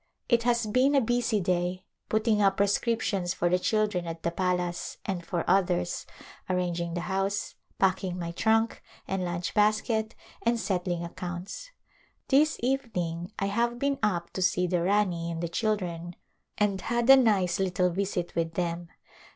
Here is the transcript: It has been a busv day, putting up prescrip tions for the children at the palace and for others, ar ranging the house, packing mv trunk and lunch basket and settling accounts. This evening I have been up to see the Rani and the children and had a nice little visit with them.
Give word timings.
It 0.27 0.41
has 0.41 0.65
been 0.65 0.95
a 0.95 0.99
busv 1.01 1.43
day, 1.43 1.85
putting 2.09 2.41
up 2.41 2.57
prescrip 2.57 3.01
tions 3.01 3.35
for 3.35 3.49
the 3.49 3.59
children 3.59 4.07
at 4.07 4.23
the 4.23 4.31
palace 4.31 4.97
and 5.05 5.23
for 5.23 5.45
others, 5.47 6.07
ar 6.49 6.55
ranging 6.55 6.95
the 6.95 7.01
house, 7.01 7.53
packing 7.77 8.15
mv 8.15 8.33
trunk 8.35 8.81
and 9.07 9.23
lunch 9.23 9.53
basket 9.53 10.15
and 10.41 10.59
settling 10.59 11.03
accounts. 11.03 11.69
This 12.29 12.57
evening 12.63 13.31
I 13.37 13.45
have 13.45 13.77
been 13.77 13.99
up 14.01 14.31
to 14.31 14.41
see 14.41 14.65
the 14.65 14.81
Rani 14.81 15.29
and 15.29 15.39
the 15.39 15.47
children 15.47 16.15
and 16.57 16.81
had 16.81 17.07
a 17.07 17.15
nice 17.15 17.59
little 17.59 17.91
visit 17.91 18.33
with 18.33 18.53
them. 18.55 18.87